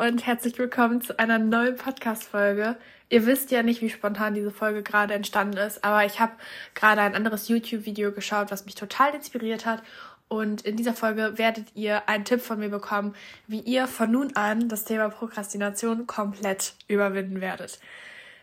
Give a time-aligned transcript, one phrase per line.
[0.00, 2.76] und herzlich willkommen zu einer neuen Podcast-Folge.
[3.10, 6.32] Ihr wisst ja nicht, wie spontan diese Folge gerade entstanden ist, aber ich habe
[6.74, 9.82] gerade ein anderes YouTube-Video geschaut, was mich total inspiriert hat.
[10.28, 13.14] Und in dieser Folge werdet ihr einen Tipp von mir bekommen,
[13.46, 17.78] wie ihr von nun an das Thema Prokrastination komplett überwinden werdet.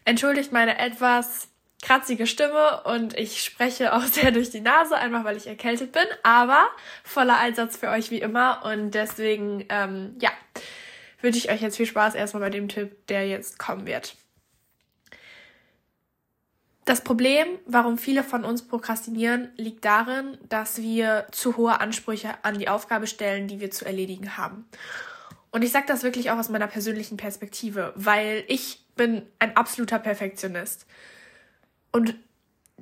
[0.06, 1.48] Entschuldigt meine etwas
[1.82, 6.06] kratzige Stimme und ich spreche auch sehr durch die Nase, einfach weil ich erkältet bin,
[6.22, 6.68] aber
[7.04, 10.30] voller Einsatz für euch wie immer und deswegen, ähm, ja,
[11.22, 14.16] wünsche ich euch jetzt viel Spaß erstmal bei dem Tipp, der jetzt kommen wird.
[16.86, 22.58] Das Problem, warum viele von uns prokrastinieren, liegt darin, dass wir zu hohe Ansprüche an
[22.58, 24.66] die Aufgabe stellen, die wir zu erledigen haben.
[25.52, 30.00] Und ich sage das wirklich auch aus meiner persönlichen Perspektive, weil ich bin ein absoluter
[30.00, 30.86] Perfektionist.
[31.92, 32.16] Und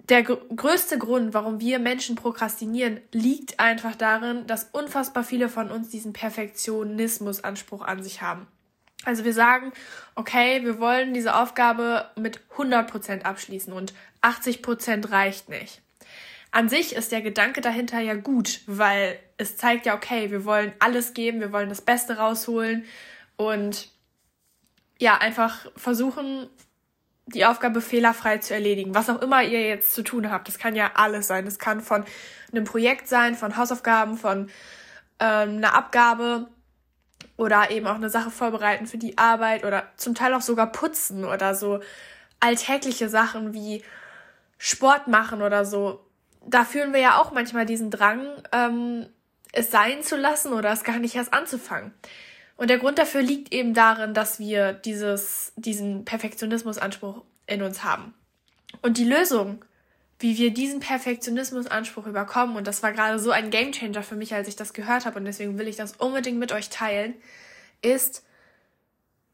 [0.09, 5.89] der größte Grund, warum wir Menschen prokrastinieren, liegt einfach darin, dass unfassbar viele von uns
[5.89, 8.47] diesen Perfektionismusanspruch an sich haben.
[9.03, 9.71] Also wir sagen,
[10.15, 15.81] okay, wir wollen diese Aufgabe mit 100% abschließen und 80% reicht nicht.
[16.51, 20.71] An sich ist der Gedanke dahinter ja gut, weil es zeigt ja, okay, wir wollen
[20.79, 22.85] alles geben, wir wollen das Beste rausholen
[23.35, 23.89] und
[24.97, 26.47] ja, einfach versuchen,
[27.27, 28.93] die Aufgabe fehlerfrei zu erledigen.
[28.93, 30.47] Was auch immer ihr jetzt zu tun habt.
[30.47, 31.45] Das kann ja alles sein.
[31.45, 32.05] Das kann von
[32.51, 34.49] einem Projekt sein, von Hausaufgaben, von
[35.19, 36.47] ähm, einer Abgabe
[37.37, 41.25] oder eben auch eine Sache vorbereiten für die Arbeit oder zum Teil auch sogar putzen
[41.25, 41.79] oder so
[42.39, 43.83] alltägliche Sachen wie
[44.57, 46.05] Sport machen oder so.
[46.45, 49.07] Da fühlen wir ja auch manchmal diesen Drang, ähm,
[49.51, 51.93] es sein zu lassen oder es gar nicht erst anzufangen.
[52.57, 58.13] Und der Grund dafür liegt eben darin, dass wir dieses, diesen Perfektionismusanspruch in uns haben.
[58.81, 59.63] Und die Lösung,
[60.19, 64.47] wie wir diesen Perfektionismusanspruch überkommen, und das war gerade so ein Gamechanger für mich, als
[64.47, 67.13] ich das gehört habe, und deswegen will ich das unbedingt mit euch teilen,
[67.81, 68.23] ist,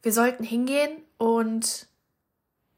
[0.02, 1.88] wir sollten hingehen und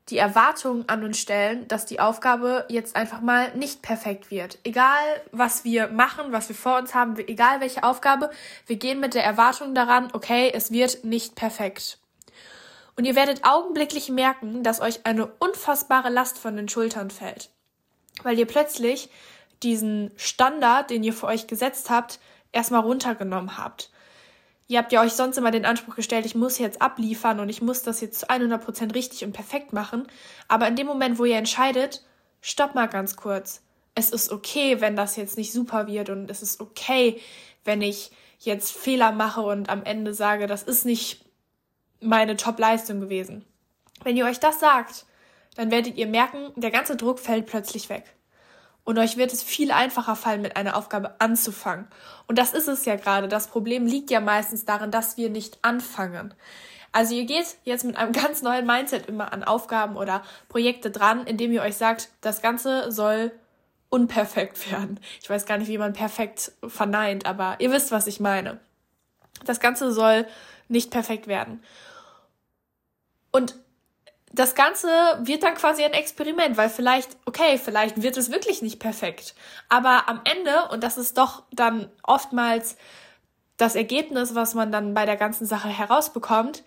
[0.09, 4.59] die Erwartung an uns stellen, dass die Aufgabe jetzt einfach mal nicht perfekt wird.
[4.64, 8.30] Egal, was wir machen, was wir vor uns haben, egal welche Aufgabe,
[8.68, 12.00] wir gehen mit der Erwartung daran, okay, es wird nicht perfekt.
[12.96, 17.50] Und ihr werdet augenblicklich merken, dass euch eine unfassbare Last von den Schultern fällt.
[18.22, 19.09] Weil ihr plötzlich
[19.64, 22.20] diesen Standard, den ihr für euch gesetzt habt,
[22.52, 23.90] erstmal runtergenommen habt.
[24.68, 27.62] Ihr habt ja euch sonst immer den Anspruch gestellt, ich muss jetzt abliefern und ich
[27.62, 30.07] muss das jetzt zu 100% richtig und perfekt machen.
[30.47, 32.03] Aber in dem Moment, wo ihr entscheidet,
[32.41, 33.62] stopp mal ganz kurz.
[33.96, 37.22] Es ist okay, wenn das jetzt nicht super wird und es ist okay,
[37.66, 41.25] wenn ich jetzt Fehler mache und am Ende sage, das ist nicht
[42.00, 43.46] meine Top-Leistung gewesen.
[44.03, 45.06] Wenn ihr euch das sagt,
[45.56, 48.16] dann werdet ihr merken, der ganze Druck fällt plötzlich weg.
[48.86, 51.88] Und euch wird es viel einfacher fallen, mit einer Aufgabe anzufangen.
[52.28, 53.28] Und das ist es ja gerade.
[53.28, 56.34] Das Problem liegt ja meistens darin, dass wir nicht anfangen.
[56.92, 61.26] Also ihr geht jetzt mit einem ganz neuen Mindset immer an Aufgaben oder Projekte dran,
[61.26, 63.32] indem ihr euch sagt, das Ganze soll
[63.90, 65.00] unperfekt werden.
[65.22, 68.60] Ich weiß gar nicht, wie man perfekt verneint, aber ihr wisst, was ich meine.
[69.46, 70.28] Das Ganze soll
[70.70, 71.62] nicht perfekt werden.
[73.32, 73.56] Und
[74.34, 74.88] das Ganze
[75.22, 79.36] wird dann quasi ein Experiment, weil vielleicht, okay, vielleicht wird es wirklich nicht perfekt.
[79.70, 82.76] Aber am Ende, und das ist doch dann oftmals
[83.58, 86.64] das Ergebnis, was man dann bei der ganzen Sache herausbekommt,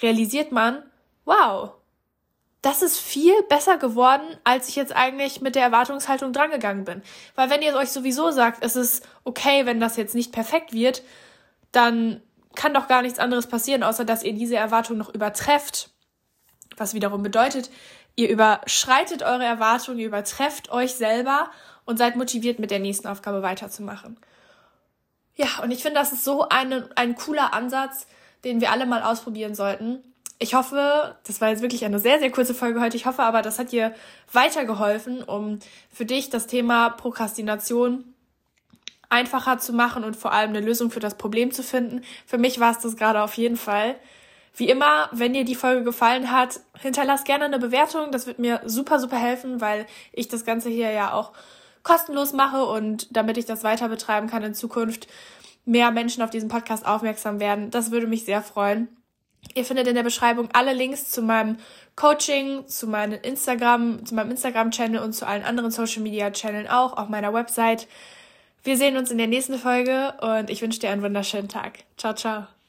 [0.00, 0.82] realisiert man,
[1.26, 1.72] wow,
[2.62, 7.02] das ist viel besser geworden, als ich jetzt eigentlich mit der Erwartungshaltung drangegangen bin.
[7.34, 11.02] Weil wenn ihr euch sowieso sagt, es ist okay, wenn das jetzt nicht perfekt wird,
[11.70, 12.22] dann
[12.54, 15.90] kann doch gar nichts anderes passieren, außer dass ihr diese Erwartung noch übertrefft
[16.80, 17.70] was wiederum bedeutet,
[18.16, 21.50] ihr überschreitet eure Erwartungen, ihr übertrefft euch selber
[21.84, 24.16] und seid motiviert, mit der nächsten Aufgabe weiterzumachen.
[25.36, 28.06] Ja, und ich finde, das ist so eine, ein cooler Ansatz,
[28.44, 30.02] den wir alle mal ausprobieren sollten.
[30.38, 32.96] Ich hoffe, das war jetzt wirklich eine sehr, sehr kurze Folge heute.
[32.96, 33.94] Ich hoffe aber, das hat dir
[34.32, 35.58] weitergeholfen, um
[35.92, 38.14] für dich das Thema Prokrastination
[39.10, 42.02] einfacher zu machen und vor allem eine Lösung für das Problem zu finden.
[42.24, 43.96] Für mich war es das gerade auf jeden Fall.
[44.54, 48.10] Wie immer, wenn dir die Folge gefallen hat, hinterlass gerne eine Bewertung.
[48.10, 51.32] Das wird mir super, super helfen, weil ich das Ganze hier ja auch
[51.82, 55.08] kostenlos mache und damit ich das weiter betreiben kann in Zukunft,
[55.64, 57.70] mehr Menschen auf diesen Podcast aufmerksam werden.
[57.70, 58.88] Das würde mich sehr freuen.
[59.54, 61.56] Ihr findet in der Beschreibung alle Links zu meinem
[61.96, 67.32] Coaching, zu meinem Instagram, zu meinem Instagram-Channel und zu allen anderen Social-Media-Channeln auch, auf meiner
[67.32, 67.88] Website.
[68.62, 71.78] Wir sehen uns in der nächsten Folge und ich wünsche dir einen wunderschönen Tag.
[71.96, 72.59] Ciao, ciao.